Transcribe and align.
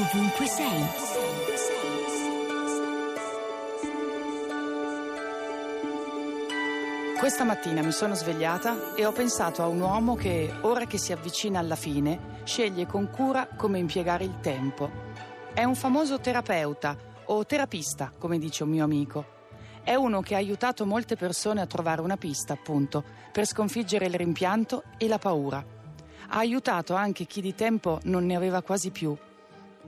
ovunque 0.00 0.46
sei. 0.46 0.86
Questa 7.18 7.44
mattina 7.44 7.82
mi 7.82 7.92
sono 7.92 8.14
svegliata 8.14 8.94
e 8.94 9.04
ho 9.04 9.12
pensato 9.12 9.62
a 9.62 9.66
un 9.66 9.80
uomo 9.80 10.14
che, 10.14 10.50
ora 10.62 10.86
che 10.86 10.96
si 10.96 11.12
avvicina 11.12 11.58
alla 11.58 11.76
fine, 11.76 12.38
sceglie 12.44 12.86
con 12.86 13.10
cura 13.10 13.46
come 13.54 13.78
impiegare 13.78 14.24
il 14.24 14.40
tempo. 14.40 14.90
È 15.52 15.64
un 15.64 15.74
famoso 15.74 16.18
terapeuta 16.18 16.96
o 17.26 17.44
terapista, 17.44 18.10
come 18.16 18.38
dice 18.38 18.62
un 18.62 18.70
mio 18.70 18.84
amico. 18.84 19.38
È 19.82 19.94
uno 19.94 20.22
che 20.22 20.34
ha 20.34 20.38
aiutato 20.38 20.86
molte 20.86 21.16
persone 21.16 21.60
a 21.60 21.66
trovare 21.66 22.00
una 22.00 22.16
pista, 22.16 22.54
appunto, 22.54 23.04
per 23.30 23.46
sconfiggere 23.46 24.06
il 24.06 24.14
rimpianto 24.14 24.84
e 24.96 25.06
la 25.08 25.18
paura. 25.18 25.62
Ha 26.32 26.38
aiutato 26.38 26.94
anche 26.94 27.26
chi 27.26 27.42
di 27.42 27.54
tempo 27.54 28.00
non 28.04 28.24
ne 28.24 28.34
aveva 28.34 28.62
quasi 28.62 28.90
più. 28.90 29.14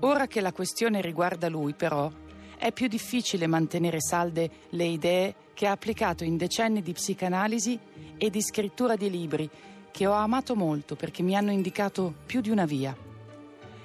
Ora 0.00 0.26
che 0.26 0.40
la 0.40 0.52
questione 0.52 1.00
riguarda 1.00 1.48
lui, 1.48 1.74
però, 1.74 2.10
è 2.56 2.72
più 2.72 2.88
difficile 2.88 3.46
mantenere 3.46 4.00
salde 4.00 4.50
le 4.70 4.84
idee 4.84 5.34
che 5.54 5.66
ha 5.66 5.72
applicato 5.72 6.24
in 6.24 6.36
decenni 6.36 6.82
di 6.82 6.92
psicanalisi 6.92 7.78
e 8.16 8.30
di 8.30 8.40
scrittura 8.40 8.96
di 8.96 9.10
libri 9.10 9.50
che 9.90 10.06
ho 10.06 10.12
amato 10.12 10.54
molto 10.54 10.96
perché 10.96 11.22
mi 11.22 11.36
hanno 11.36 11.50
indicato 11.50 12.14
più 12.24 12.40
di 12.40 12.50
una 12.50 12.64
via. 12.64 12.96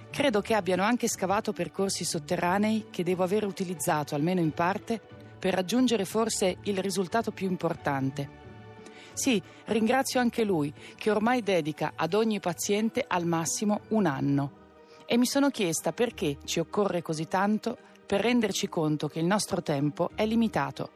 Credo 0.09 0.41
che 0.41 0.53
abbiano 0.53 0.83
anche 0.83 1.07
scavato 1.07 1.53
percorsi 1.53 2.03
sotterranei 2.03 2.88
che 2.89 3.03
devo 3.03 3.23
aver 3.23 3.45
utilizzato, 3.45 4.16
almeno 4.16 4.39
in 4.39 4.52
parte, 4.52 4.99
per 5.38 5.53
raggiungere 5.53 6.05
forse 6.05 6.58
il 6.63 6.80
risultato 6.80 7.31
più 7.31 7.47
importante. 7.47 8.45
Sì, 9.13 9.41
ringrazio 9.66 10.19
anche 10.19 10.44
lui, 10.44 10.73
che 10.95 11.11
ormai 11.11 11.44
dedica 11.44 11.94
ad 11.95 12.13
ogni 12.13 12.39
paziente 12.39 13.03
al 13.08 13.25
massimo 13.25 13.81
un 13.89 14.05
anno. 14.05 14.66
E 15.09 15.16
mi 15.16 15.25
sono 15.25 15.50
chiesta 15.50 15.94
perché 15.94 16.39
ci 16.44 16.59
occorre 16.59 17.02
così 17.02 17.30
tanto 17.30 17.77
per 18.05 18.19
renderci 18.19 18.67
conto 18.67 19.08
che 19.08 19.19
il 19.19 19.25
nostro 19.25 19.63
tempo 19.63 20.09
è 20.16 20.25
limitato. 20.25 20.89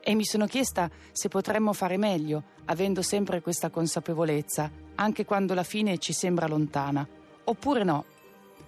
E 0.00 0.16
mi 0.16 0.24
sono 0.24 0.46
chiesta 0.46 0.90
se 1.12 1.28
potremmo 1.28 1.72
fare 1.72 1.96
meglio, 1.96 2.42
avendo 2.64 3.00
sempre 3.00 3.40
questa 3.40 3.70
consapevolezza, 3.70 4.68
anche 4.96 5.24
quando 5.24 5.54
la 5.54 5.62
fine 5.62 5.98
ci 5.98 6.12
sembra 6.12 6.48
lontana. 6.48 7.06
Oppure 7.44 7.84
no. 7.84 8.04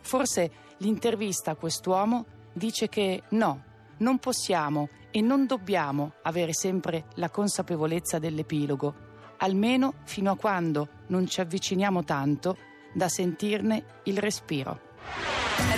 Forse 0.03 0.51
l'intervista 0.77 1.51
a 1.51 1.57
quest'uomo 1.57 2.25
dice 2.53 2.89
che 2.89 3.25
no, 3.31 3.63
non 3.99 4.19
possiamo 4.19 4.89
e 5.11 5.21
non 5.21 5.47
dobbiamo 5.47 6.13
avere 6.23 6.55
sempre 6.55 7.07
la 7.15 7.29
consapevolezza 7.29 8.21
dell'epilogo, 8.21 8.95
almeno 9.39 9.95
fino 10.05 10.31
a 10.31 10.37
quando 10.37 10.89
non 11.09 11.27
ci 11.27 11.41
avviciniamo 11.41 12.05
tanto 12.05 12.57
da 12.97 13.11
sentirne 13.11 14.01
il 14.05 14.17
respiro. 14.17 14.81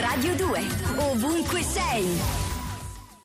Radio 0.00 0.36
2, 0.36 0.60
ovunque 0.98 1.62
sei. 1.62 2.47